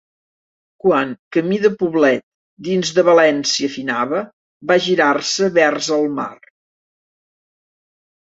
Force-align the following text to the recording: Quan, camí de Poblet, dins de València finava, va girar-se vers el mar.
Quan, 0.83 1.09
camí 1.35 1.57
de 1.65 1.69
Poblet, 1.81 2.23
dins 2.69 2.93
de 2.99 3.03
València 3.09 3.69
finava, 3.75 4.23
va 4.71 4.77
girar-se 4.87 5.51
vers 5.61 5.91
el 5.99 6.07
mar. 6.21 6.31